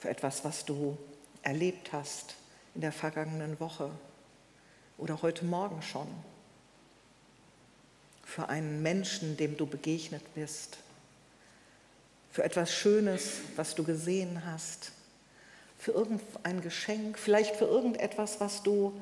Für 0.00 0.08
etwas, 0.08 0.44
was 0.44 0.64
du 0.64 0.96
erlebt 1.42 1.92
hast, 1.92 2.34
in 2.74 2.80
der 2.80 2.92
vergangenen 2.92 3.60
Woche 3.60 3.90
oder 4.96 5.22
heute 5.22 5.44
Morgen 5.44 5.82
schon. 5.82 6.08
Für 8.24 8.48
einen 8.48 8.82
Menschen, 8.82 9.36
dem 9.36 9.56
du 9.56 9.66
begegnet 9.66 10.22
bist. 10.34 10.78
Für 12.30 12.44
etwas 12.44 12.72
Schönes, 12.72 13.40
was 13.56 13.74
du 13.74 13.84
gesehen 13.84 14.46
hast. 14.46 14.92
Für 15.78 15.92
irgendein 15.92 16.62
Geschenk, 16.62 17.18
vielleicht 17.18 17.56
für 17.56 17.66
irgendetwas, 17.66 18.40
was 18.40 18.62
du 18.62 18.98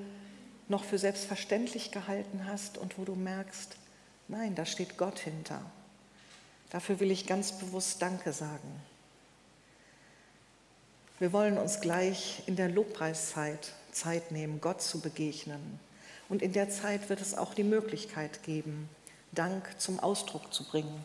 noch 0.69 0.85
für 0.85 0.99
selbstverständlich 0.99 1.93
gehalten 1.93 2.47
hast 2.47 2.77
und 2.77 2.99
wo 2.99 3.05
du 3.05 3.15
merkst, 3.15 3.77
nein, 4.29 4.55
da 4.55 4.67
steht 4.67 4.97
Gott 4.97 5.19
hinter. 5.19 5.61
Dafür 6.71 7.01
will 7.01 7.11
ich 7.11 7.27
ganz 7.27 7.53
bewusst 7.53 8.03
Danke 8.03 8.33
sagen. 8.33 8.81
Wir 11.21 11.33
wollen 11.33 11.59
uns 11.59 11.81
gleich 11.81 12.45
in 12.47 12.55
der 12.55 12.69
Lobpreiszeit 12.69 13.73
Zeit 13.91 14.31
nehmen, 14.31 14.61
Gott 14.61 14.81
zu 14.81 15.01
begegnen. 15.01 15.81
Und 16.29 16.43
in 16.43 16.53
der 16.53 16.71
Zeit 16.71 17.09
wird 17.09 17.21
es 17.21 17.37
auch 17.37 17.55
die 17.55 17.65
Möglichkeit 17.65 18.45
geben, 18.45 18.89
Dank 19.33 19.65
zum 19.79 19.99
Ausdruck 19.99 20.55
zu 20.55 20.63
bringen. 20.63 21.05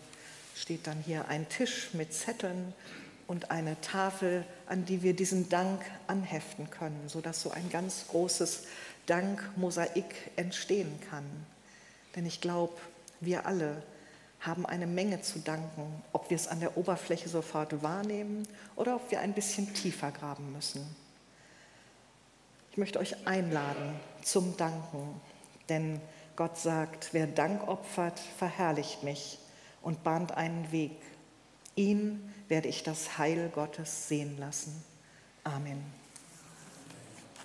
Steht 0.55 0.85
dann 0.85 1.01
hier 1.03 1.27
ein 1.29 1.49
Tisch 1.49 1.89
mit 1.93 2.13
Zetteln 2.13 2.73
und 3.25 3.49
eine 3.49 3.79
Tafel, 3.81 4.45
an 4.67 4.85
die 4.85 5.01
wir 5.01 5.15
diesen 5.15 5.49
Dank 5.49 5.81
anheften 6.05 6.69
können, 6.69 7.09
sodass 7.09 7.41
so 7.41 7.49
ein 7.49 7.71
ganz 7.71 8.05
großes 8.09 8.65
Dankmosaik 9.07 10.13
entstehen 10.35 10.99
kann. 11.09 11.25
Denn 12.15 12.27
ich 12.27 12.39
glaube, 12.39 12.75
wir 13.19 13.47
alle 13.47 13.81
haben 14.45 14.65
eine 14.65 14.87
Menge 14.87 15.21
zu 15.21 15.39
danken, 15.39 16.03
ob 16.11 16.29
wir 16.29 16.35
es 16.35 16.47
an 16.47 16.59
der 16.59 16.77
Oberfläche 16.77 17.29
sofort 17.29 17.81
wahrnehmen 17.81 18.47
oder 18.75 18.97
ob 18.97 19.09
wir 19.09 19.21
ein 19.21 19.33
bisschen 19.33 19.73
tiefer 19.73 20.11
graben 20.11 20.51
müssen. 20.51 20.83
Ich 22.71 22.77
möchte 22.77 22.99
euch 22.99 23.25
einladen 23.25 23.99
zum 24.21 24.57
Danken, 24.57 25.21
denn 25.69 26.01
Gott 26.35 26.57
sagt, 26.57 27.09
wer 27.13 27.27
Dank 27.27 27.67
opfert, 27.67 28.19
verherrlicht 28.19 29.03
mich 29.03 29.39
und 29.81 30.03
bahnt 30.03 30.31
einen 30.31 30.71
Weg. 30.71 30.99
Ihn 31.75 32.33
werde 32.47 32.67
ich 32.67 32.83
das 32.83 33.17
Heil 33.17 33.49
Gottes 33.53 34.07
sehen 34.07 34.37
lassen. 34.37 34.83
Amen. 35.43 36.02